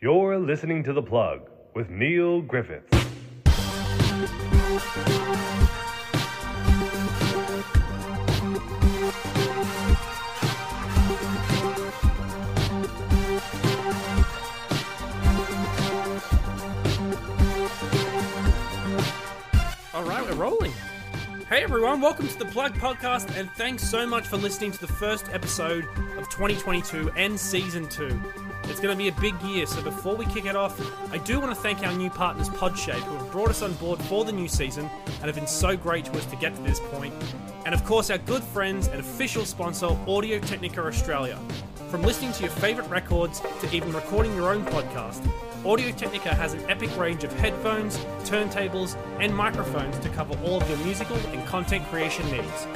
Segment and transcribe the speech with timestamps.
[0.00, 2.86] You're listening to The Plug with Neil Griffiths.
[19.92, 20.70] All right, we're rolling.
[21.48, 24.86] Hey everyone, welcome to the Plug Podcast, and thanks so much for listening to the
[24.86, 25.86] first episode
[26.16, 28.16] of 2022 and season two.
[28.68, 30.78] It's going to be a big year, so before we kick it off,
[31.10, 33.98] I do want to thank our new partners, Podshape, who have brought us on board
[34.02, 36.78] for the new season and have been so great to us to get to this
[36.92, 37.14] point.
[37.64, 41.38] And of course, our good friends and official sponsor, Audio Technica Australia.
[41.90, 45.26] From listening to your favourite records to even recording your own podcast,
[45.64, 50.68] Audio Technica has an epic range of headphones, turntables, and microphones to cover all of
[50.68, 52.66] your musical and content creation needs.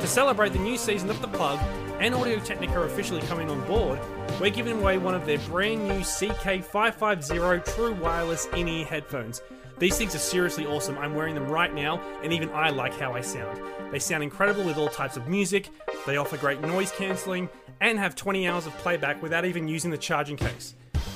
[0.00, 1.60] To celebrate the new season of The Plug
[2.00, 3.98] and Audio Technica officially coming on board,
[4.40, 9.42] we're giving away one of their brand new CK550 True Wireless in ear headphones.
[9.78, 10.96] These things are seriously awesome.
[10.96, 13.60] I'm wearing them right now, and even I like how I sound.
[13.92, 15.68] They sound incredible with all types of music,
[16.06, 17.50] they offer great noise cancelling,
[17.82, 20.74] and have 20 hours of playback without even using the charging case.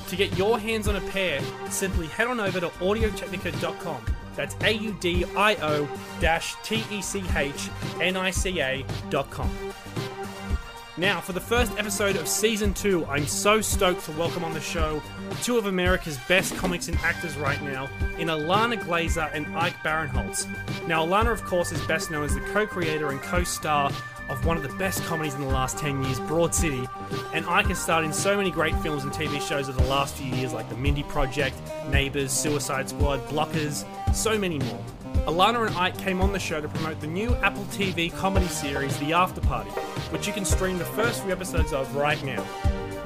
[0.08, 4.04] To get your hands on a pair, simply head on over to audiotechnica.com.
[4.36, 5.88] That's A U D I O
[6.62, 9.50] T E C H N I C A.com.
[10.96, 14.60] Now, for the first episode of season two, I'm so stoked to welcome on the
[14.60, 15.02] show
[15.42, 20.46] two of America's best comics and actors right now in Ilana Glazer and Ike Barinholtz.
[20.86, 23.90] Now, Ilana, of course, is best known as the co creator and co star
[24.28, 26.88] of one of the best comedies in the last 10 years, Broad City,
[27.32, 30.16] and Ike has starred in so many great films and TV shows of the last
[30.16, 31.56] few years like The Mindy Project,
[31.90, 34.84] Neighbours, Suicide Squad, Blockers, so many more.
[35.26, 38.98] Ilana and Ike came on the show to promote the new Apple TV comedy series,
[38.98, 39.70] The After Party,
[40.10, 42.44] which you can stream the first few episodes of right now.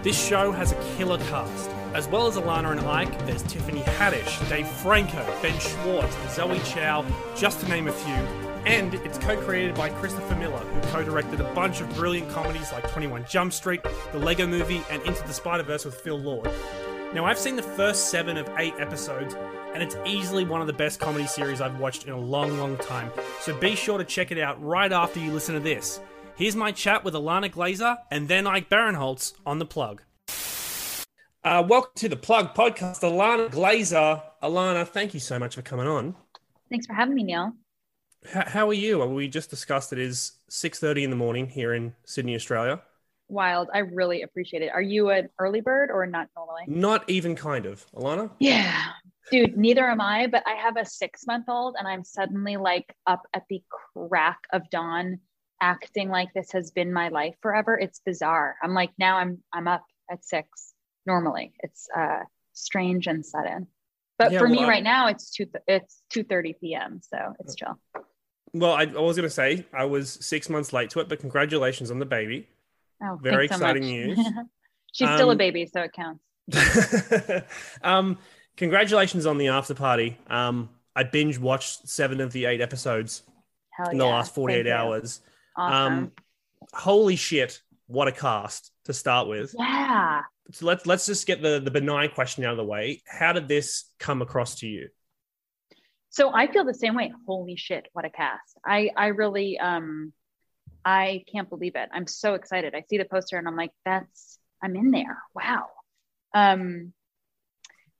[0.02, 1.70] This show has a killer cast.
[1.94, 7.04] As well as Ilana and Ike, there's Tiffany Haddish, Dave Franco, Ben Schwartz, Zoe Chao,
[7.34, 11.80] just to name a few, and it's co-created by Christopher Miller, who co-directed a bunch
[11.80, 13.80] of brilliant comedies like 21 Jump Street,
[14.12, 16.50] The Lego Movie, and Into the Spider-Verse with Phil Lord.
[17.14, 19.34] Now, I've seen the first seven of eight episodes,
[19.72, 22.76] and it's easily one of the best comedy series I've watched in a long, long
[22.76, 23.10] time.
[23.40, 25.98] So be sure to check it out right after you listen to this.
[26.36, 30.02] Here's my chat with Ilana Glazer and then Ike Barinholtz on the plug.
[31.42, 34.22] Uh, welcome to the Plug podcast, Ilana Glazer.
[34.42, 36.16] Ilana, thank you so much for coming on.
[36.68, 37.54] Thanks for having me, Neil.
[38.26, 39.04] How, how are you?
[39.06, 42.82] We just discussed it is 6.30 in the morning here in Sydney, Australia.
[43.28, 43.68] Wild.
[43.72, 44.70] I really appreciate it.
[44.72, 46.62] Are you an early bird or not normally?
[46.66, 47.86] Not even kind of.
[47.94, 48.30] Ilana?
[48.38, 48.84] Yeah.
[49.30, 52.94] Dude, neither am I, but I have a six month old and I'm suddenly like
[53.06, 53.62] up at the
[53.94, 55.20] crack of dawn
[55.60, 57.78] acting like this has been my life forever.
[57.78, 58.56] It's bizarre.
[58.62, 60.72] I'm like now I'm I'm up at six
[61.04, 61.52] normally.
[61.60, 62.20] It's uh
[62.54, 63.66] strange and sudden.
[64.18, 67.00] But Yeah, for well, me I- right now it's two it's two thirty PM.
[67.02, 67.78] So it's chill.
[68.52, 71.20] Well, I, I was going to say I was six months late to it, but
[71.20, 72.46] congratulations on the baby.
[73.02, 74.18] Oh Very thanks so exciting news.
[74.92, 76.24] She's still a Um, baby, so it counts.
[77.82, 78.18] um,
[78.56, 80.16] congratulations on the after party.
[80.28, 83.22] Um, I binge watched seven of the eight episodes
[83.70, 84.10] Hell in the yeah.
[84.10, 85.20] last 48 Thank hours.
[85.56, 85.92] Awesome.
[85.92, 86.12] Um,
[86.72, 89.54] holy shit, what a cast to start with.
[89.56, 90.22] yeah.
[90.50, 93.02] So let's let's just get the, the benign question out of the way.
[93.06, 94.88] How did this come across to you?
[96.10, 97.12] So I feel the same way.
[97.26, 98.58] Holy shit, what a cast.
[98.64, 100.12] I I really um
[100.84, 101.88] I can't believe it.
[101.92, 102.74] I'm so excited.
[102.74, 105.18] I see the poster and I'm like, that's I'm in there.
[105.34, 105.66] Wow.
[106.34, 106.92] Um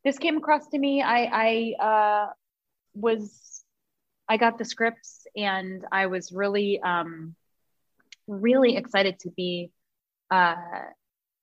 [0.05, 1.03] this came across to me.
[1.03, 2.33] I I uh
[2.95, 3.65] was
[4.29, 7.35] I got the scripts and I was really um
[8.27, 9.71] really excited to be
[10.31, 10.55] uh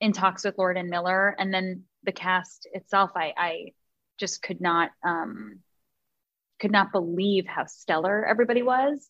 [0.01, 3.65] in talks with Lord and Miller and then the cast itself I I
[4.19, 5.59] just could not um
[6.59, 9.09] could not believe how stellar everybody was.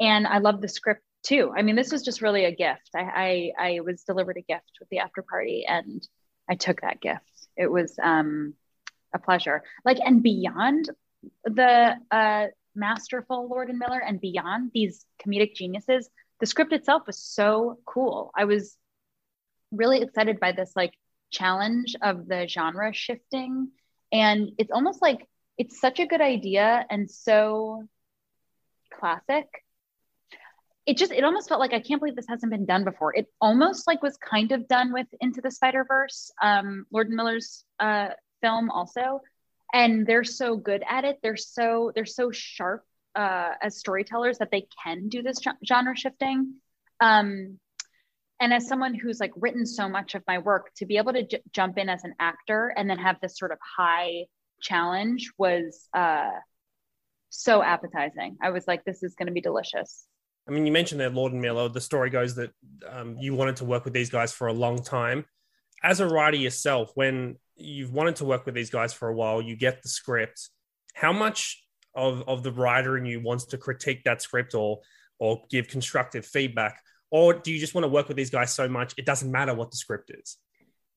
[0.00, 1.52] And I loved the script too.
[1.56, 2.90] I mean, this was just really a gift.
[2.94, 6.06] I, I, I was delivered a gift with the after party and
[6.48, 7.48] I took that gift.
[7.56, 8.54] It was um,
[9.14, 9.62] a pleasure.
[9.84, 10.90] Like, and beyond
[11.44, 16.08] the uh, masterful Lord and Miller and beyond these comedic geniuses,
[16.40, 18.30] the script itself was so cool.
[18.36, 18.76] I was
[19.72, 20.92] really excited by this like
[21.30, 23.70] challenge of the genre shifting.
[24.12, 25.26] And it's almost like
[25.58, 27.84] it's such a good idea and so
[28.92, 29.46] classic.
[30.84, 33.14] It just it almost felt like i can't believe this hasn't been done before.
[33.14, 37.16] It almost like was kind of done with into the spider verse um lord and
[37.16, 38.08] miller's uh
[38.40, 39.20] film also.
[39.72, 41.18] And they're so good at it.
[41.22, 46.54] They're so they're so sharp uh as storytellers that they can do this genre shifting.
[47.00, 47.58] Um
[48.38, 51.26] and as someone who's like written so much of my work to be able to
[51.26, 54.26] j- jump in as an actor and then have this sort of high
[54.60, 56.30] challenge was uh
[57.28, 60.06] so appetizing i was like this is going to be delicious
[60.48, 61.68] I mean, you mentioned that Lord and Miller.
[61.68, 62.50] The story goes that
[62.88, 65.24] um, you wanted to work with these guys for a long time.
[65.82, 69.42] As a writer yourself, when you've wanted to work with these guys for a while,
[69.42, 70.50] you get the script.
[70.94, 71.64] How much
[71.94, 74.80] of, of the writer in you wants to critique that script or
[75.18, 78.68] or give constructive feedback, or do you just want to work with these guys so
[78.68, 80.36] much it doesn't matter what the script is?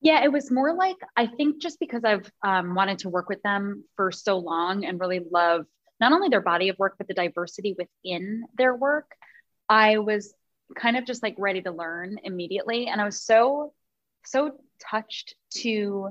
[0.01, 3.41] Yeah, it was more like I think just because I've um, wanted to work with
[3.41, 5.65] them for so long and really love
[5.99, 9.11] not only their body of work but the diversity within their work.
[9.67, 10.33] I was
[10.75, 12.87] kind of just like ready to learn immediately.
[12.87, 13.73] And I was so,
[14.25, 16.09] so touched to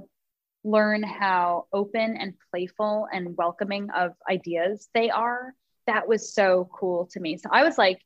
[0.64, 5.54] learn how open and playful and welcoming of ideas they are.
[5.86, 7.38] That was so cool to me.
[7.38, 8.00] So I was like,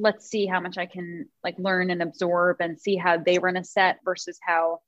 [0.00, 3.56] let's see how much I can like learn and absorb and see how they run
[3.56, 4.80] a set versus how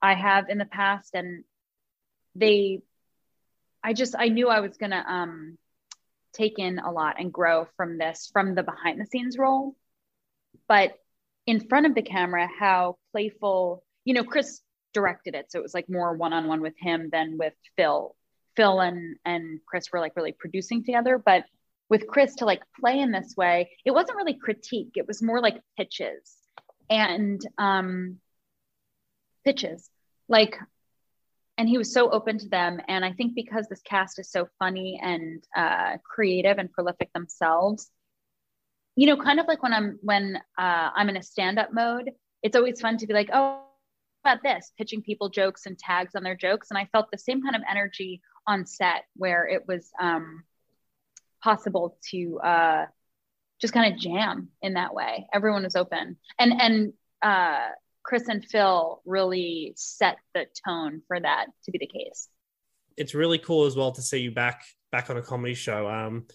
[0.00, 1.14] I have in the past.
[1.14, 1.44] And
[2.34, 2.82] they,
[3.82, 5.58] I just, I knew I was going to, um,
[6.32, 9.74] take in a lot and grow from this from the behind the scenes role.
[10.68, 10.92] But
[11.46, 14.60] in front of the camera how playful you know chris
[14.92, 15.50] directed it.
[15.50, 18.14] So it was like more one-on-one with him than with phil.
[18.56, 21.18] Phil and and chris were like really producing together.
[21.18, 21.44] But
[21.90, 25.40] with chris to like play in this way it wasn't really critique it was more
[25.40, 26.36] like pitches.
[26.88, 28.18] And um
[29.44, 29.88] pitches.
[30.28, 30.56] Like
[31.60, 34.48] and he was so open to them and i think because this cast is so
[34.58, 37.90] funny and uh, creative and prolific themselves
[38.96, 42.56] you know kind of like when i'm when uh, i'm in a stand-up mode it's
[42.56, 43.60] always fun to be like oh
[44.24, 47.42] about this pitching people jokes and tags on their jokes and i felt the same
[47.42, 50.42] kind of energy on set where it was um,
[51.42, 52.86] possible to uh,
[53.60, 56.92] just kind of jam in that way everyone was open and and
[57.22, 57.68] uh,
[58.02, 62.28] Chris and Phil really set the tone for that to be the case.
[62.96, 65.88] It's really cool as well to see you back back on a comedy show.
[65.88, 66.26] Um,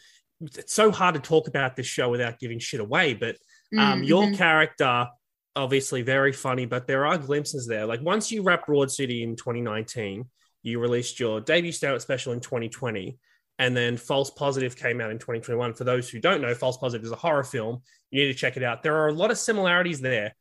[0.42, 3.38] it's so hard to talk about this show without giving shit away, but
[3.78, 4.04] um, mm-hmm.
[4.04, 5.08] your character
[5.56, 7.86] obviously very funny, but there are glimpses there.
[7.86, 10.26] Like once you wrap Broad City in 2019,
[10.64, 13.18] you released your debut stand-up special in 2020
[13.60, 17.06] and then false positive came out in 2021 for those who don't know false positive
[17.06, 17.82] is a horror film
[18.12, 20.36] you need to check it out there are a lot of similarities there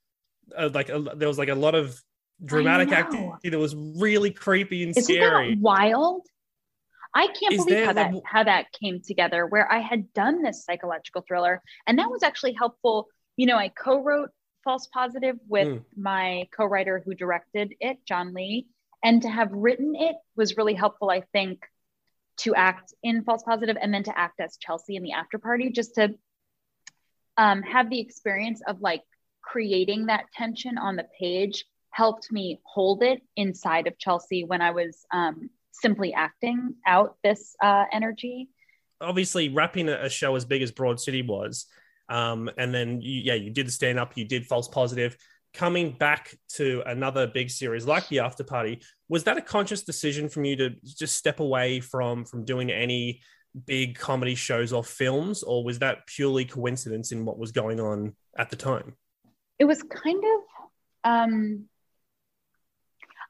[0.56, 2.00] uh, like a, there was like a lot of
[2.42, 5.56] dramatic activity that was really creepy and Isn't scary.
[5.56, 6.26] Wild.
[7.14, 9.46] I can't Is believe how that how that came together.
[9.46, 13.06] Where I had done this psychological thriller, and that was actually helpful.
[13.36, 14.30] You know, I co-wrote
[14.64, 15.84] False Positive with mm.
[15.96, 18.66] my co-writer who directed it, John Lee,
[19.04, 21.08] and to have written it was really helpful.
[21.08, 21.60] I think
[22.38, 25.70] to act in False Positive and then to act as Chelsea in the after party,
[25.70, 26.14] just to
[27.36, 29.02] um, have the experience of like
[29.42, 34.72] creating that tension on the page helped me hold it inside of Chelsea when I
[34.72, 38.48] was um, simply acting out this uh, energy.
[39.00, 41.66] Obviously, wrapping a show as big as Broad City was,
[42.08, 45.16] um, and then you, yeah, you did the stand up, you did false positive.
[45.54, 50.28] Coming back to another big series like the After Party, was that a conscious decision
[50.28, 53.20] from you to just step away from from doing any
[53.66, 58.14] big comedy shows or films, or was that purely coincidence in what was going on
[58.36, 58.96] at the time?
[59.58, 61.64] it was kind of um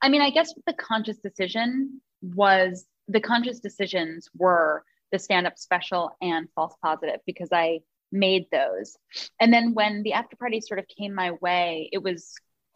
[0.02, 5.58] i mean i guess the conscious decision was the conscious decisions were the stand up
[5.58, 7.80] special and false positive because i
[8.14, 8.96] made those
[9.40, 12.34] and then when the after party sort of came my way it was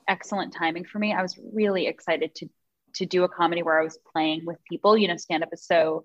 [0.09, 2.49] excellent timing for me i was really excited to
[2.95, 5.65] to do a comedy where i was playing with people you know stand up is
[5.65, 6.05] so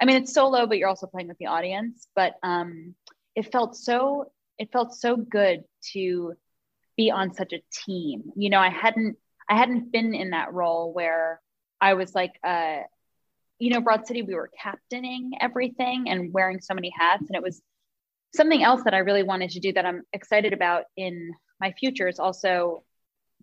[0.00, 2.94] i mean it's solo but you're also playing with the audience but um
[3.34, 6.34] it felt so it felt so good to
[6.96, 8.32] be on such a team.
[8.36, 9.16] You know, I hadn't
[9.48, 11.40] I hadn't been in that role where
[11.80, 12.78] I was like uh
[13.58, 17.22] you know, Broad City, we were captaining everything and wearing so many hats.
[17.28, 17.62] And it was
[18.34, 22.08] something else that I really wanted to do that I'm excited about in my future
[22.08, 22.84] is also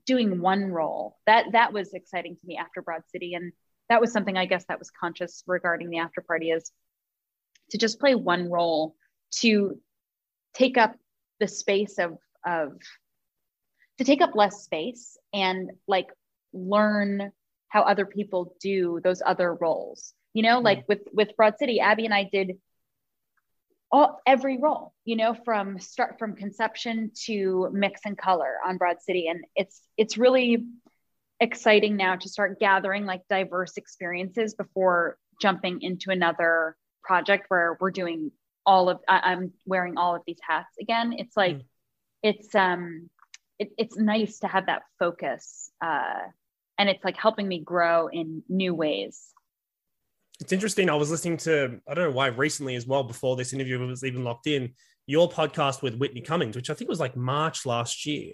[0.05, 1.17] doing one role.
[1.25, 3.33] That that was exciting to me after Broad City.
[3.33, 3.53] And
[3.89, 6.71] that was something I guess that was conscious regarding the after party is
[7.71, 8.95] to just play one role
[9.41, 9.79] to
[10.53, 10.95] take up
[11.39, 12.73] the space of of
[13.97, 16.07] to take up less space and like
[16.53, 17.31] learn
[17.67, 22.03] how other people do those other roles you know like with with broad city abbi
[22.03, 22.57] and i did
[23.91, 29.01] all every role you know from start from conception to mix and color on broad
[29.01, 30.65] city and it's it's really
[31.39, 37.91] exciting now to start gathering like diverse experiences before jumping into another project where we're
[37.91, 38.31] doing
[38.65, 41.63] all of I, am wearing all of these hats again it's like mm.
[42.21, 43.09] it's um
[43.59, 45.69] it, it's nice to have that focus.
[45.83, 46.21] Uh,
[46.77, 49.33] and it's like helping me grow in new ways.
[50.39, 50.89] It's interesting.
[50.89, 54.03] I was listening to, I don't know why recently as well, before this interview was
[54.03, 54.73] even locked in,
[55.05, 58.33] your podcast with Whitney Cummings, which I think was like March last year.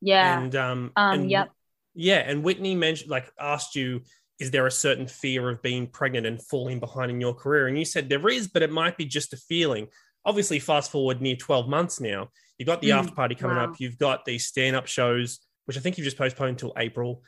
[0.00, 0.40] Yeah.
[0.40, 1.50] And um, Um, and, yep.
[1.94, 4.02] Yeah, and Whitney mentioned like asked you,
[4.40, 7.68] is there a certain fear of being pregnant and falling behind in your career?
[7.68, 9.86] And you said there is, but it might be just a feeling.
[10.24, 13.66] Obviously, fast forward near 12 months now, you've got the Mm, after party coming wow.
[13.70, 17.22] up, you've got these stand-up shows, which I think you've just postponed until April.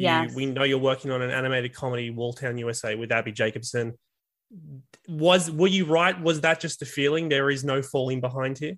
[0.00, 0.34] Yes.
[0.34, 3.98] we know you're working on an animated comedy, Malltown USA, with Abbi Jacobson.
[5.06, 6.18] Was were you right?
[6.20, 7.28] Was that just a feeling?
[7.28, 8.74] There is no falling behind here.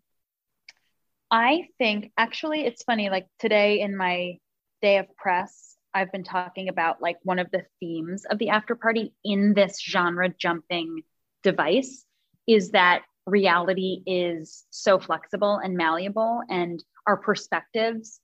[1.31, 3.11] I think actually it's funny.
[3.11, 4.39] Like today in my
[4.83, 8.75] day of press, I've been talking about like one of the themes of the after
[8.75, 11.03] party in this genre jumping
[11.43, 12.05] device
[12.47, 18.21] is that reality is so flexible and malleable, and our perspectives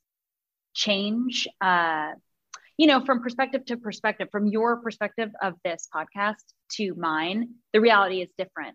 [0.75, 1.49] change.
[1.61, 2.13] Uh,
[2.81, 6.37] you know, from perspective to perspective, from your perspective of this podcast
[6.71, 8.75] to mine, the reality is different.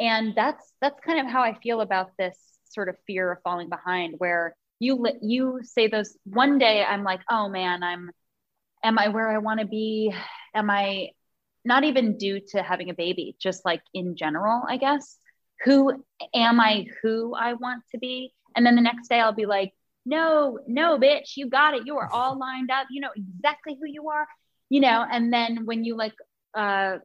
[0.00, 2.38] And that's that's kind of how i feel about this
[2.70, 7.20] sort of fear of falling behind where you you say those one day i'm like
[7.30, 8.10] oh man i'm
[8.82, 10.12] am i where i want to be?
[10.54, 11.10] Am i
[11.66, 15.18] not even due to having a baby just like in general i guess.
[15.64, 16.02] Who
[16.34, 18.32] am i who i want to be?
[18.56, 19.74] And then the next day i'll be like
[20.06, 23.86] no no bitch you got it you are all lined up you know exactly who
[23.86, 24.26] you are
[24.68, 26.14] you know and then when you like
[26.54, 26.96] uh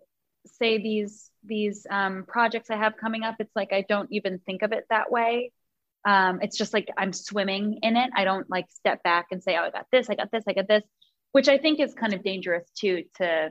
[0.46, 4.62] say these these um, projects I have coming up, it's like I don't even think
[4.62, 5.52] of it that way.
[6.06, 8.10] Um, it's just like I'm swimming in it.
[8.16, 10.54] I don't like step back and say, "Oh, I got this, I got this, I
[10.54, 10.84] got this,"
[11.32, 13.50] which I think is kind of dangerous too to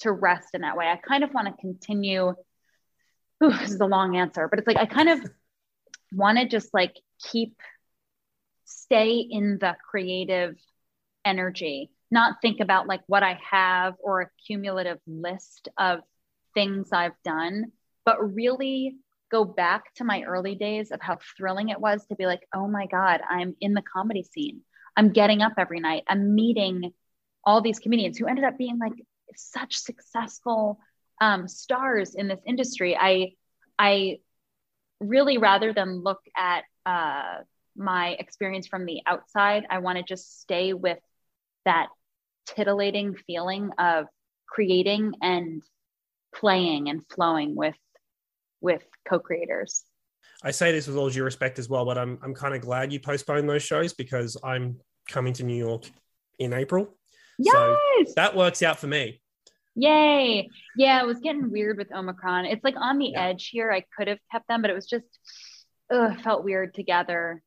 [0.00, 0.86] to rest in that way.
[0.86, 2.34] I kind of want to continue.
[3.42, 5.20] Ooh, this is a long answer, but it's like I kind of
[6.12, 7.56] want to just like keep
[8.64, 10.56] stay in the creative
[11.24, 16.00] energy not think about like what I have or a cumulative list of
[16.54, 17.72] things I've done,
[18.04, 18.94] but really
[19.30, 22.68] go back to my early days of how thrilling it was to be like, oh
[22.68, 24.60] my God, I'm in the comedy scene.
[24.96, 26.04] I'm getting up every night.
[26.06, 26.92] I'm meeting
[27.44, 28.92] all these comedians who ended up being like
[29.34, 30.78] such successful
[31.20, 32.96] um, stars in this industry.
[32.96, 33.32] I,
[33.76, 34.18] I
[35.00, 37.42] really, rather than look at uh,
[37.76, 40.98] my experience from the outside, I want to just stay with
[41.64, 41.88] that
[42.46, 44.06] titillating feeling of
[44.46, 45.62] creating and
[46.34, 47.76] playing and flowing with
[48.60, 49.84] with co-creators
[50.42, 52.92] I say this with all due respect as well, but I'm I'm kind of glad
[52.92, 54.78] you postponed those shows because I'm
[55.08, 55.84] coming to New York
[56.38, 56.84] in April.
[57.42, 59.20] So yes that works out for me.
[59.74, 63.26] yay yeah it was getting weird with omicron it's like on the Yeah.
[63.28, 65.06] edge here i could have kept them but it was just
[65.90, 67.42] ugh, felt weird to gather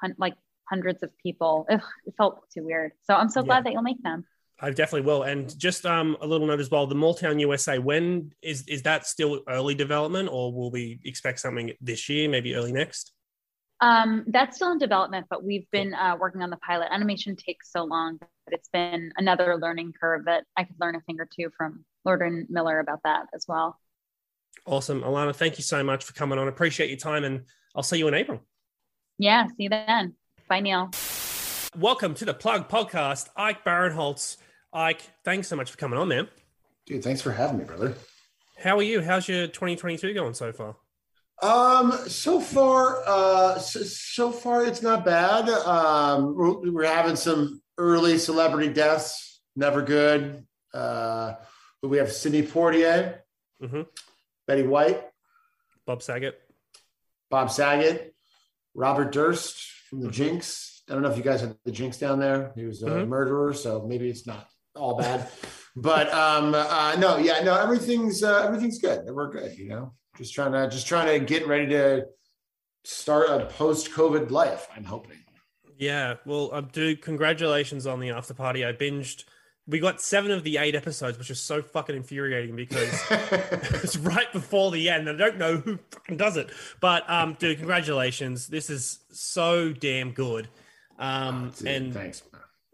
[0.00, 0.34] hun- like
[0.68, 3.46] hundreds of people ugh, it felt too weird so i'm so Yeah.
[3.46, 4.24] glad that you'll make them
[4.62, 5.22] I definitely will.
[5.22, 7.78] And just um, a little note as well: the Malltown USA.
[7.78, 12.54] When is is that still early development, or will we expect something this year, maybe
[12.54, 13.12] early next?
[13.80, 16.88] Um, that's still in development, but we've been uh, working on the pilot.
[16.90, 21.00] Animation takes so long, but it's been another learning curve that I could learn a
[21.00, 23.78] thing or two from Lord and Miller about that as well.
[24.66, 25.34] Awesome, Ilana.
[25.34, 26.48] Thank you so much for coming on.
[26.48, 28.42] Appreciate your time, and I'll see you in April.
[29.20, 30.14] Yeah, see you then.
[30.48, 30.90] Bye, Neil.
[31.76, 34.38] Welcome to the Plug Podcast, Ike Barinholtz.
[34.72, 36.26] Ike, thanks so much for coming on, man.
[36.86, 37.94] Dude, thanks for having me, brother.
[38.58, 39.02] How are you?
[39.02, 40.76] How's your 2022 going so far?
[41.42, 45.50] Um, so far, uh, so, so far it's not bad.
[45.50, 49.42] Um, we're, we're having some early celebrity deaths.
[49.54, 50.46] Never good.
[50.72, 51.34] Uh,
[51.82, 53.18] but we have Sidney Poitier,
[53.62, 53.86] Mhm.
[54.46, 55.02] Betty White,
[55.86, 56.40] Bob Saget.
[57.30, 58.14] Bob Saget,
[58.80, 59.60] Robert Durst
[59.90, 60.12] from the Mhm.
[60.12, 60.82] Jinx.
[60.88, 62.52] I don't know if you guys have the Jinx down there.
[62.56, 63.08] He was a Mhm.
[63.08, 65.28] murderer, so maybe it's not all bad.
[65.76, 69.04] but um, uh, no, yeah, no, everything's uh, everything's good.
[69.04, 69.92] We're good, you know.
[70.16, 72.06] Just trying to just trying to get ready to
[72.84, 74.66] start a post-COVID life.
[74.74, 75.18] I'm hoping.
[75.76, 78.64] Yeah, well, uh, dude, congratulations on the after party.
[78.64, 79.24] I binged.
[79.66, 84.32] We got seven of the eight episodes, which is so fucking infuriating because it's right
[84.32, 85.08] before the end.
[85.08, 86.50] I don't know who fucking does it,
[86.80, 88.48] but um, dude, congratulations.
[88.48, 90.48] This is so damn good.
[90.98, 92.22] Um, Dude, and thanks.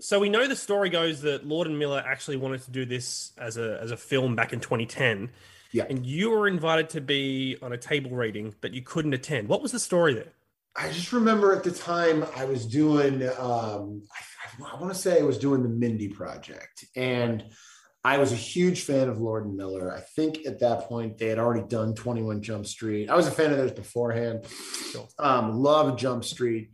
[0.00, 3.32] so we know the story goes that Lord and Miller actually wanted to do this
[3.38, 5.30] as a as a film back in 2010.
[5.72, 5.84] Yeah.
[5.88, 9.48] And you were invited to be on a table reading, but you couldn't attend.
[9.48, 10.32] What was the story there?
[10.78, 15.18] I just remember at the time I was doing, um, I, I want to say
[15.18, 17.44] I was doing the Mindy Project, and
[18.04, 19.92] I was a huge fan of Lord and Miller.
[19.92, 23.08] I think at that point they had already done 21 Jump Street.
[23.10, 24.44] I was a fan of theirs beforehand.
[25.18, 26.70] Um, love Jump Street.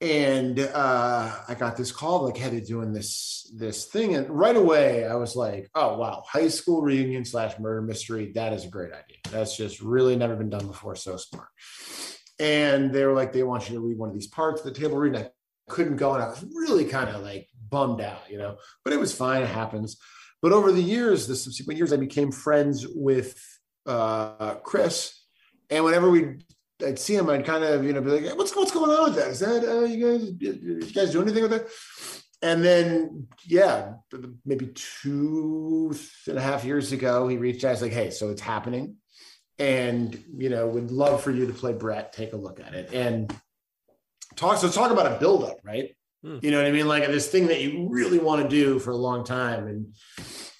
[0.00, 4.56] and uh, I got this call like, "Hey, they're doing this this thing," and right
[4.56, 8.32] away I was like, "Oh wow, high school reunion slash murder mystery.
[8.34, 9.18] That is a great idea.
[9.30, 10.96] That's just really never been done before.
[10.96, 11.48] So smart."
[12.44, 14.78] And they were like, "They want you to read one of these parts of the
[14.78, 15.30] table read." I
[15.68, 18.56] couldn't go, and I was really kind of like bummed out, you know.
[18.84, 19.42] But it was fine.
[19.42, 19.96] It happens.
[20.42, 23.42] But over the years, the subsequent years, I became friends with
[23.86, 25.24] uh, Chris,
[25.70, 26.36] and whenever we
[26.84, 29.14] I'd see him, I'd kind of, you know, be like, what's what's going on with
[29.16, 29.28] that?
[29.28, 31.70] Is that uh, you guys you guys do anything with it?
[32.42, 33.94] And then, yeah,
[34.44, 35.94] maybe two
[36.26, 37.70] and a half years ago, he reached out.
[37.70, 38.96] He's like, hey, so it's happening,
[39.58, 42.12] and you know, would love for you to play Brett.
[42.12, 43.34] Take a look at it and
[44.36, 44.58] talk.
[44.58, 45.94] So talk about a buildup, right?
[46.22, 46.38] Hmm.
[46.42, 46.88] You know what I mean?
[46.88, 49.94] Like this thing that you really want to do for a long time, and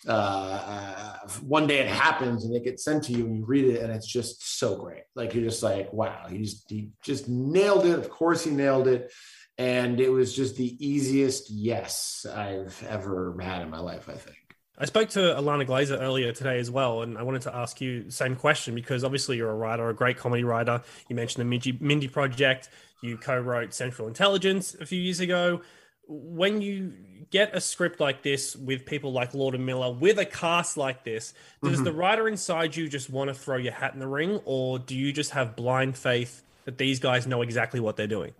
[0.06, 3.64] uh, uh, one day it happens and it gets sent to you and you read
[3.64, 5.02] it and it's just so great.
[5.14, 7.98] Like you're just like, wow, he just, he just nailed it.
[7.98, 9.12] Of course he nailed it.
[9.56, 14.36] And it was just the easiest yes I've ever had in my life, I think.
[14.76, 18.04] I spoke to Ilana Glazer earlier today as well, and I wanted to ask you
[18.04, 20.82] the same question because obviously you're a writer, a great comedy writer.
[21.08, 22.68] You mentioned the Mindy, Mindy Project.
[23.00, 25.60] You co-wrote Central Intelligence a few years ago
[26.06, 26.92] when you
[27.30, 31.04] get a script like this with people like Lord and Miller, with a cast like
[31.04, 31.84] this, does mm-hmm.
[31.84, 34.94] the writer inside you just want to throw your hat in the ring, or do
[34.94, 38.32] you just have blind faith that these guys know exactly what they're doing?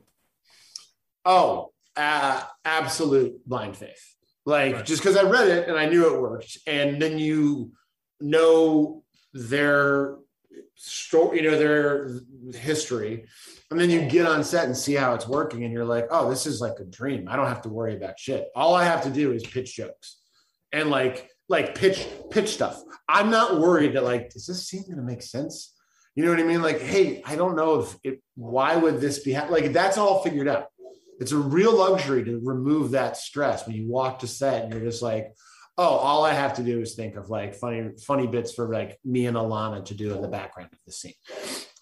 [1.25, 4.14] Oh, uh, absolute blind faith.
[4.47, 4.85] Like right.
[4.85, 7.73] just because I read it and I knew it worked, and then you
[8.21, 10.17] know their
[10.75, 12.21] story, you know their
[12.55, 13.25] history,
[13.71, 16.29] and then you get on set and see how it's working, and you're like, oh,
[16.29, 17.27] this is like a dream.
[17.29, 18.49] I don't have to worry about shit.
[18.55, 20.21] All I have to do is pitch jokes
[20.73, 22.83] and like like pitch pitch stuff.
[23.09, 25.75] I'm not worried that like, is this scene gonna make sense?
[26.15, 26.63] You know what I mean?
[26.63, 28.23] Like, hey, I don't know if it.
[28.37, 29.49] Why would this be ha-?
[29.49, 29.73] like?
[29.73, 30.67] That's all figured out.
[31.21, 34.83] It's a real luxury to remove that stress when you walk to set and you're
[34.83, 35.33] just like,
[35.77, 38.99] oh, all I have to do is think of like funny, funny bits for like
[39.05, 41.15] me and Ilana to do in the background of the scene.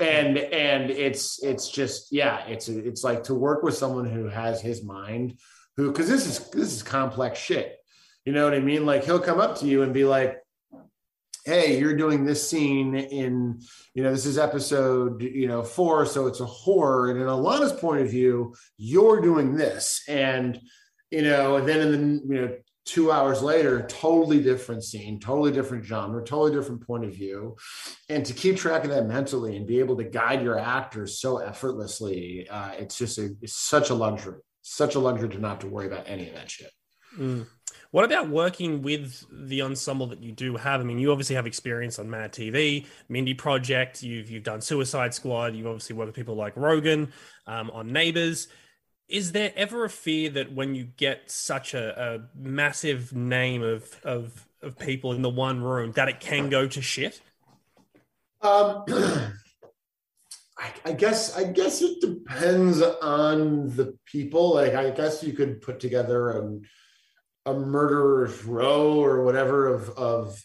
[0.01, 4.61] And and it's it's just, yeah, it's it's like to work with someone who has
[4.61, 5.39] his mind,
[5.77, 7.77] who because this is this is complex shit.
[8.25, 8.87] You know what I mean?
[8.87, 10.42] Like he'll come up to you and be like,
[11.45, 13.61] hey you're doing this scene in
[13.95, 17.73] you know this is episode you know four so it's a horror and in ilana's
[17.73, 20.61] point of view you're doing this and
[21.11, 25.53] you know and then in the you know two hours later, totally different scene, totally
[25.53, 27.57] different genre, totally different point of view.
[28.09, 31.39] And to keep track of that mentally and be able to guide your actors so
[31.39, 35.59] effortlessly, uh, it's just a, it's such a luxury, such a luxury to not have
[35.61, 36.71] to worry about any of that shit.
[37.17, 37.47] Mm.
[37.93, 40.81] What about working with the ensemble that you do have?
[40.81, 44.03] I mean, you obviously have experience on Mad TV, Mindy Project.
[44.03, 45.55] You've you've done Suicide Squad.
[45.55, 47.13] You've obviously worked with people like Rogan
[47.47, 48.49] um, on Neighbors
[49.13, 54.01] is there ever a fear that when you get such a, a massive name of,
[54.05, 57.21] of of people in the one room that it can go to shit?
[58.41, 64.55] Um, I, I, guess I guess it depends on the people.
[64.55, 66.59] Like I guess you could put together a,
[67.47, 70.43] a murderer's row or whatever of of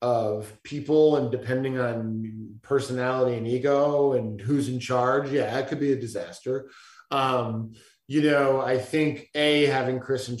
[0.00, 5.80] of people, and depending on personality and ego and who's in charge, yeah, it could
[5.80, 6.70] be a disaster.
[7.10, 7.72] Um,
[8.06, 10.38] you know, I think a having Chris in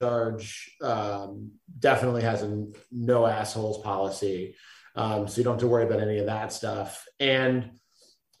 [0.00, 4.54] charge um, definitely has a no assholes policy,
[4.94, 7.04] um, so you don't have to worry about any of that stuff.
[7.18, 7.70] And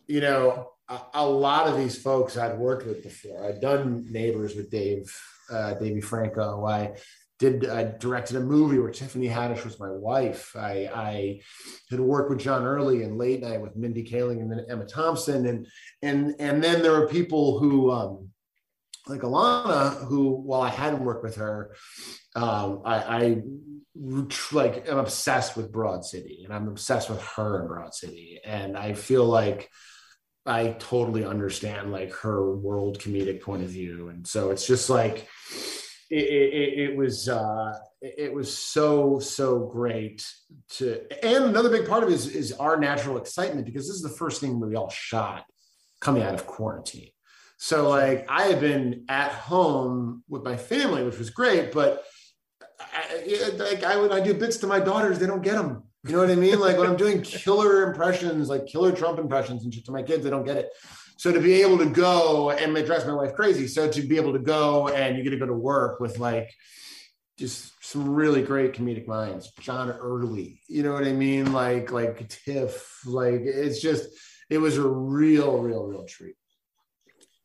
[0.06, 3.44] you know, a, a lot of these folks I'd worked with before.
[3.46, 5.14] I'd done Neighbors with Dave,
[5.50, 6.64] uh, Davey Franco.
[6.66, 6.94] I
[7.38, 10.56] did I directed a movie where Tiffany Haddish was my wife.
[10.56, 11.40] I, I
[11.90, 15.46] had worked with John Early in Late Night with Mindy Kaling and then Emma Thompson,
[15.46, 15.66] and
[16.02, 18.30] and and then there were people who um,
[19.06, 21.74] like Ilana, who while I hadn't worked with her,
[22.34, 23.42] um, I, I
[24.52, 28.76] like am obsessed with Broad City, and I'm obsessed with her in Broad City, and
[28.76, 29.70] I feel like
[30.48, 35.28] I totally understand like her world comedic point of view, and so it's just like
[36.10, 40.26] it, it, it was uh, it was so so great
[40.70, 44.02] to, and another big part of it is, is our natural excitement because this is
[44.02, 45.44] the first thing we all shot
[46.00, 47.10] coming out of quarantine.
[47.58, 52.04] So like I had been at home with my family, which was great, but
[52.80, 55.82] I, like I when I do bits to my daughters, they don't get them.
[56.08, 56.58] You know what I mean?
[56.58, 60.24] Like when I'm doing killer impressions, like killer Trump impressions and shit to my kids,
[60.24, 60.70] they don't get it.
[61.18, 63.66] So to be able to go and dress my wife crazy.
[63.66, 66.54] So to be able to go and you get to go to work with like
[67.36, 71.52] just some really great comedic minds, John Early, you know what I mean?
[71.52, 74.08] Like like Tiff, like it's just
[74.48, 76.36] it was a real, real, real treat.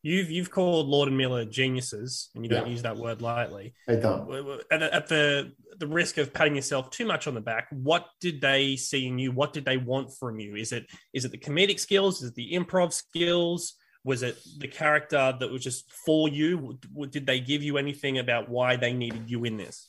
[0.06, 2.72] You've you've called Lord and Miller geniuses, and you don't Yeah.
[2.72, 3.72] use that word lightly.
[3.88, 4.30] I don't.
[4.70, 8.06] At, the- at the the risk of patting yourself too much on the back, what
[8.20, 9.32] did they see in you?
[9.32, 10.56] What did they want from you?
[10.56, 12.22] Is it is it the comedic skills?
[12.22, 13.74] Is it the improv skills?
[14.04, 16.78] Was it the character that was just for you?
[17.08, 19.88] Did they give you anything about why they needed you in this?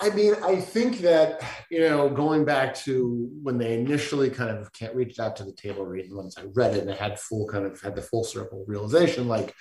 [0.00, 4.72] I mean, I think that you know, going back to when they initially kind of
[4.72, 7.46] can't reach out to the table read, once I read it and I had full
[7.46, 9.54] kind of had the full circle realization, like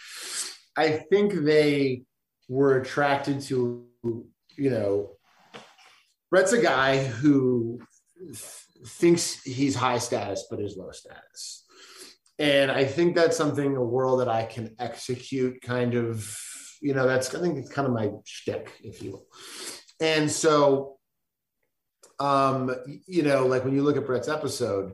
[0.77, 2.03] I think they
[2.47, 5.11] were attracted to, you know,
[6.29, 7.79] Brett's a guy who
[8.17, 8.37] th-
[8.85, 11.65] thinks he's high status but is low status.
[12.39, 16.35] And I think that's something, a world that I can execute kind of,
[16.81, 19.27] you know, that's, I think it's kind of my shtick, if you will.
[20.01, 20.97] And so,
[22.19, 24.93] um, you know, like when you look at Brett's episode,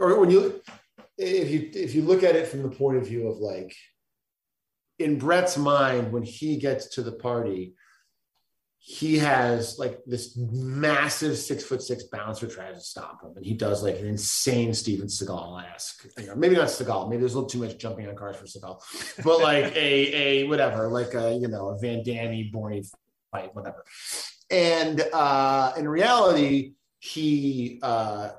[0.00, 0.60] or when you,
[1.18, 3.76] if you if you look at it from the point of view of like,
[4.98, 7.74] in Brett's mind, when he gets to the party,
[8.78, 13.54] he has like this massive six foot six bouncer tries to stop him, and he
[13.54, 17.60] does like an insane Steven Seagal esque, maybe not Seagal, maybe there's a little too
[17.60, 18.80] much jumping on cars for Seagal,
[19.22, 22.84] but like a a whatever, like a you know a Van Damme Borny
[23.32, 23.84] fight, whatever.
[24.50, 28.30] And uh, in reality, he uh,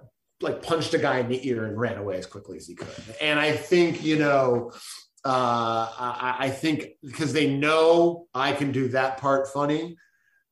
[0.41, 2.87] like punched a guy in the ear and ran away as quickly as he could.
[3.19, 4.71] And I think you know,
[5.25, 9.97] uh, I, I think because they know I can do that part funny.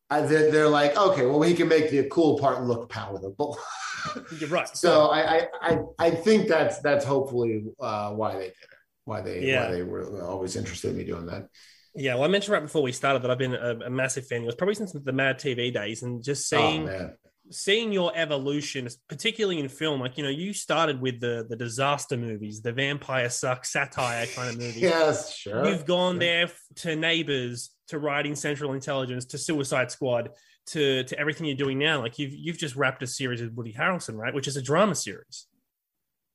[0.10, 3.58] I, they're, they're like, okay, well, he can make the cool part look palatable.
[4.40, 4.68] You're right.
[4.76, 8.78] so I, I, I, I think that's that's hopefully uh, why they did it.
[9.06, 9.68] Why they, Yeah.
[9.68, 11.48] why they were always interested in me doing that.
[11.94, 14.44] Yeah, well, I mentioned right before we started that I've been a, a massive fan.
[14.44, 17.12] It was probably since the Mad TV days, and just oh, seeing oh
[17.52, 20.00] seeing your evolution, particularly in film.
[20.00, 24.50] Like you know, you started with the the disaster movies, the vampire suck satire kind
[24.50, 24.82] of movies.
[24.82, 25.68] yes, sure.
[25.68, 30.30] You've gone there to Neighbors, to writing Central Intelligence, to Suicide Squad,
[30.68, 32.02] to to everything you're doing now.
[32.02, 34.34] Like you've you've just wrapped a series with Woody Harrelson, right?
[34.34, 35.48] Which is a drama series.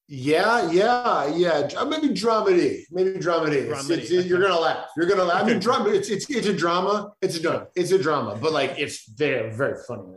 [0.09, 1.69] Yeah, yeah, yeah.
[1.77, 2.83] Uh, Maybe dramedy.
[2.93, 3.57] Maybe dramedy.
[3.67, 4.87] It's- Dramedy, it's- You're gonna laugh.
[4.97, 5.43] You're gonna laugh.
[5.43, 5.89] I mean, drama.
[5.91, 7.11] It's it's it's a drama.
[7.21, 7.67] It's a drama.
[7.75, 8.39] It's a drama.
[8.41, 10.15] But like, it's very very funny.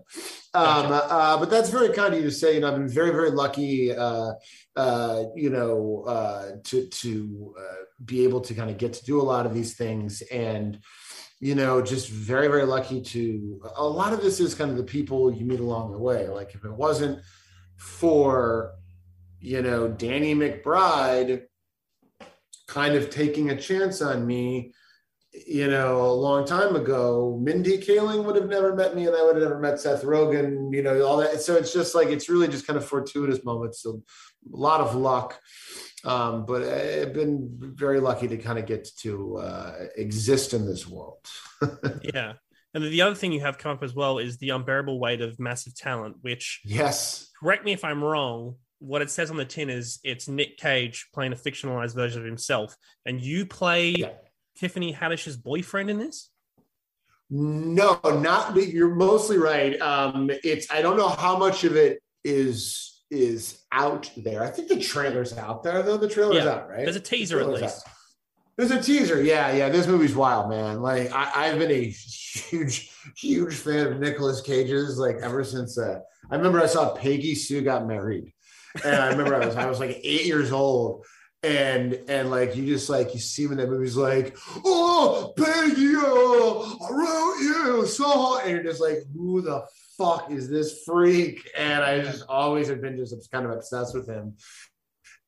[0.53, 2.53] Um, uh, but that's very kind of you to say.
[2.53, 3.95] You know, I've been very very lucky.
[3.95, 4.33] Uh,
[4.75, 7.63] uh, you know, uh, to to uh,
[8.05, 10.79] be able to kind of get to do a lot of these things and
[11.41, 14.83] you know just very very lucky to a lot of this is kind of the
[14.83, 17.17] people you meet along the way like if it wasn't
[17.77, 18.73] for
[19.39, 21.43] you know, Danny McBride
[22.67, 24.73] kind of taking a chance on me,
[25.33, 27.39] you know, a long time ago.
[27.41, 30.73] Mindy Kaling would have never met me, and I would have never met Seth Rogen,
[30.73, 31.41] you know, all that.
[31.41, 33.81] So it's just like, it's really just kind of fortuitous moments.
[33.81, 34.03] So
[34.53, 35.39] a lot of luck.
[36.05, 40.87] Um, but I've been very lucky to kind of get to uh, exist in this
[40.87, 41.25] world.
[42.01, 42.33] Yeah.
[42.73, 45.39] And the other thing you have come up as well is the unbearable weight of
[45.39, 47.27] massive talent, which yes.
[47.41, 48.55] correct me if I'm wrong.
[48.79, 52.25] What it says on the tin is it's Nick Cage playing a fictionalized version of
[52.25, 54.11] himself, and you play Yeah.
[54.57, 56.29] Tiffany Haddish's boyfriend in this.
[57.29, 59.79] No, not you're mostly right.
[59.81, 64.43] Um, it's I don't know how much of it is is out there.
[64.43, 65.97] I think the trailer's out there though.
[65.97, 66.83] The trailer's Yeah, out, right?
[66.83, 67.63] There's a teaser at least.
[67.85, 67.93] out.
[68.57, 69.21] There's a teaser.
[69.23, 69.69] Yeah, yeah.
[69.69, 70.81] This movie's wild, man.
[70.81, 75.99] Like I, I've been a huge, huge fan of Nicolas Cage's like ever since uh,
[76.31, 78.33] I remember I saw Peggy Sue got married.
[78.83, 81.05] And I remember I was I was like eight years old.
[81.41, 85.93] And and like you just like you see him in that movie's like, oh Peggy,
[85.95, 88.39] oh, I wrote you so.
[88.39, 89.65] And you're just like, who the
[89.97, 91.49] fuck is this freak?
[91.57, 94.35] And I just always have been just kind of obsessed with him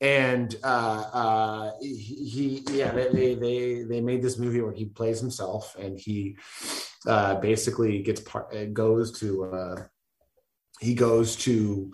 [0.02, 4.86] and uh, uh, he, he yeah they, they they they made this movie where he
[4.86, 6.36] plays himself and he
[7.08, 9.84] uh, basically gets part uh, goes to uh,
[10.80, 11.94] he goes to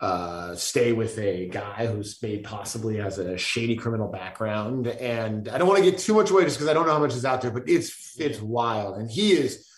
[0.00, 4.86] uh, stay with a guy who's made possibly has a shady criminal background.
[4.86, 7.00] And I don't want to get too much away just because I don't know how
[7.00, 8.98] much is out there but it's it's wild.
[8.98, 9.68] And he is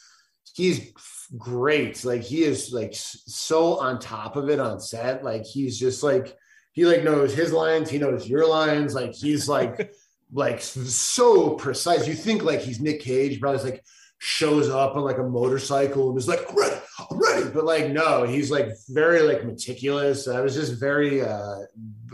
[0.55, 0.93] he's
[1.37, 2.05] great.
[2.05, 5.25] Like he is like so on top of it on set.
[5.25, 6.37] Like he's just like
[6.73, 8.95] he like knows his lines he knows your lines.
[8.95, 9.93] Like he's like
[10.33, 12.07] like so precise.
[12.07, 13.85] You think like he's nick cage probably like
[14.21, 16.77] shows up on like a motorcycle and is like i'm ready
[17.11, 21.57] i'm ready but like no he's like very like meticulous i was just very uh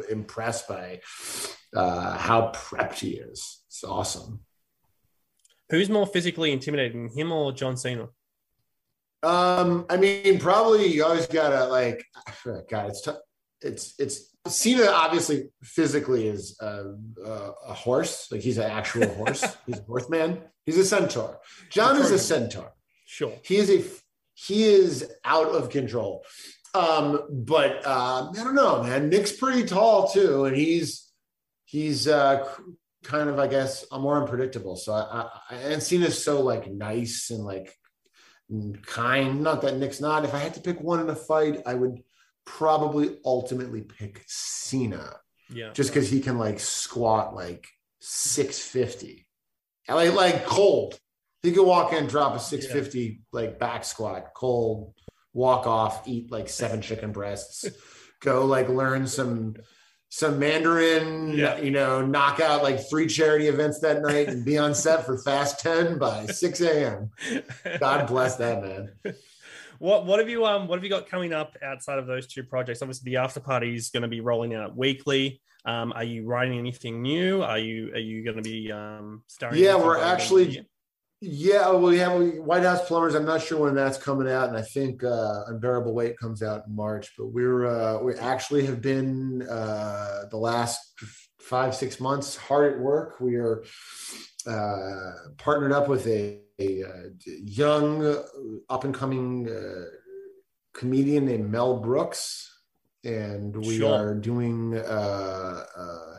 [0.09, 1.01] impressed by
[1.75, 4.40] uh how prepped he is it's awesome
[5.71, 8.09] Who's more physically intimidating, him or John Cena?
[9.23, 12.05] Um, I mean, probably you always gotta like,
[12.71, 13.16] God, it's tough.
[13.61, 17.31] it's it's Cena obviously physically is a, a,
[17.69, 19.45] a horse, like he's an actual horse.
[19.67, 20.43] he's a horseman.
[20.65, 21.39] He's a centaur.
[21.71, 22.73] John is a centaur.
[23.07, 23.33] Sure.
[23.43, 23.85] He is a
[24.35, 26.25] he is out of control.
[26.75, 29.09] Um, but uh, I don't know, man.
[29.09, 31.11] Nick's pretty tall too, and he's
[31.65, 32.47] he's uh,
[33.03, 34.77] kind of, I guess, more unpredictable.
[34.77, 37.75] So I, I and Cena's so like nice and like
[38.85, 39.43] kind.
[39.43, 40.25] Not that Nick's not.
[40.25, 42.03] If I had to pick one in a fight, I would
[42.47, 45.17] probably ultimately pick Cena.
[45.51, 45.73] Yeah.
[45.73, 47.69] Just because he can like squat like
[48.01, 49.27] 650.
[49.89, 50.99] Like like cold.
[51.43, 53.11] He could walk in, drop a 650 yeah.
[53.33, 54.95] like back squat, cold,
[55.33, 57.67] walk off, eat like seven chicken breasts,
[58.21, 59.55] go like learn some
[60.09, 61.59] some Mandarin, yeah.
[61.59, 65.19] you know, knock out like three charity events that night and be on set for
[65.19, 67.11] Fast 10 by 6 a.m.
[67.81, 68.93] God bless that man.
[69.79, 72.43] What what have you um what have you got coming up outside of those two
[72.43, 72.83] projects?
[72.83, 75.41] Obviously, the after party is going to be rolling out weekly.
[75.65, 77.43] Um, are you writing anything new?
[77.43, 79.62] Are you are you going to be um starring?
[79.62, 80.67] Yeah, we're actually
[81.23, 83.15] yeah, well, we have White House Plumbers.
[83.15, 86.65] I'm not sure when that's coming out, and I think uh, Unbearable Weight comes out
[86.67, 87.11] in March.
[87.17, 90.79] But we're uh, we actually have been uh, the last
[91.47, 93.21] five six months hard at work.
[93.21, 93.63] We are
[94.47, 98.23] uh, partnered up with a, a, a young
[98.69, 99.85] up and coming uh,
[100.73, 102.63] comedian named Mel Brooks,
[103.05, 103.95] and we sure.
[103.95, 106.17] are doing uh, uh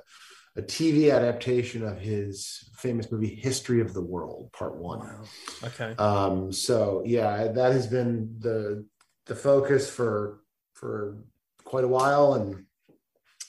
[0.56, 5.00] a TV adaptation of his famous movie History of the World, Part One.
[5.00, 5.24] Wow.
[5.66, 5.94] Okay.
[6.00, 8.86] Um, so yeah, that has been the
[9.28, 10.40] the focus for
[10.74, 11.18] for
[11.64, 12.66] quite a while, and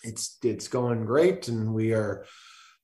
[0.08, 2.24] it's it's going great, and we are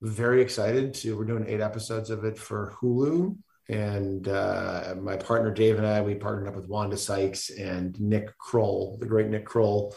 [0.02, 1.16] very excited to.
[1.16, 3.37] We're doing eight episodes of it for Hulu,
[3.68, 8.37] and uh, my partner Dave and I we partnered up with Wanda Sykes and Nick
[8.38, 9.94] Kroll, the great Nick Kroll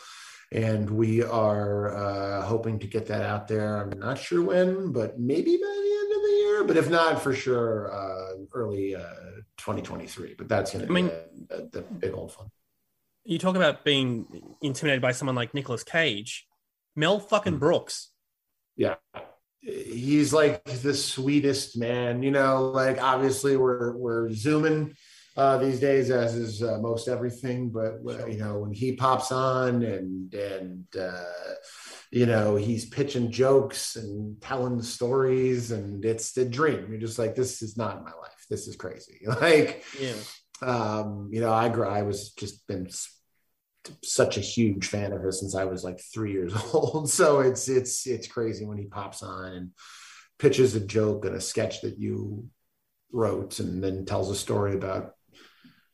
[0.52, 3.82] and we are uh, hoping to get that out there.
[3.82, 6.64] I'm not sure when, but maybe by the end of the year.
[6.64, 9.02] But if not, for sure, uh, early uh,
[9.58, 10.36] 2023.
[10.38, 11.12] But that's going to be mean,
[11.50, 12.48] a, the big old fun.
[13.26, 16.48] You talk about being intimidated by someone like Nicolas Cage,
[16.98, 17.60] Mel fucking hmm.
[17.60, 18.12] Brooks.
[18.76, 18.96] Yeah,
[19.62, 22.24] he's like the sweetest man.
[22.24, 24.96] You know, like obviously we're we're zooming
[25.38, 27.70] uh, these days, as is uh, most everything.
[27.70, 31.24] But uh, you know, when he pops on and and uh,
[32.12, 36.88] you know he's pitching jokes and telling stories, and it's the dream.
[36.90, 38.46] You're just like, this is not my life.
[38.50, 39.22] This is crazy.
[39.28, 40.14] Like, yeah.
[40.60, 41.88] Um, you know, I grew.
[41.88, 42.88] I was just been
[44.04, 47.10] such a huge fan of his since I was like three years old.
[47.10, 49.72] So it's it's it's crazy when he pops on and
[50.40, 52.50] pitches a joke and a sketch that you
[53.12, 55.14] wrote and then tells a story about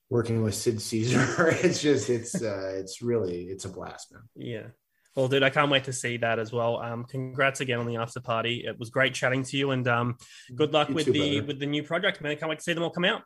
[0.10, 1.50] working with Sid Caesar.
[1.64, 4.24] it's just it's uh, it's really it's a blast, man.
[4.36, 4.68] Yeah.
[5.16, 6.78] Well, dude, I can't wait to see that as well.
[6.78, 8.64] Um, congrats again on the after party.
[8.66, 10.18] It was great chatting to you, and um,
[10.56, 11.48] good luck you with too, the brother.
[11.48, 12.32] with the new project, man.
[12.32, 13.22] I can't wait to see them all come out.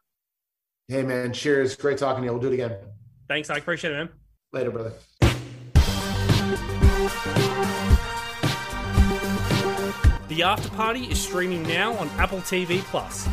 [0.90, 1.32] Hey, man.
[1.32, 1.78] Cheers.
[1.78, 2.32] Great talking to you.
[2.32, 2.78] We'll do it again.
[3.30, 3.50] Thanks.
[3.50, 4.10] I appreciate it, man.
[4.58, 4.94] Later, brother.
[10.30, 13.28] The after party is streaming now on Apple TV Plus.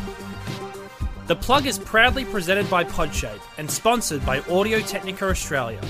[1.25, 5.81] The plug is proudly presented by Podshape and sponsored by Audio Technica Australia.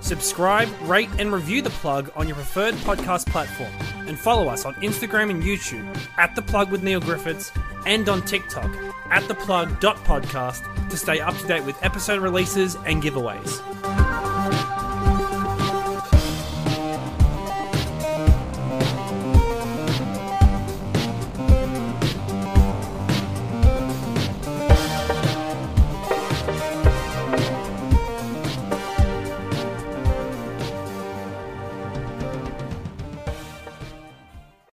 [0.00, 3.72] Subscribe, rate, and review the plug on your preferred podcast platform,
[4.06, 7.50] and follow us on Instagram and YouTube at the plug with Neil Griffiths
[7.84, 8.70] and on TikTok
[9.10, 13.60] at the plug.podcast to stay up to date with episode releases and giveaways.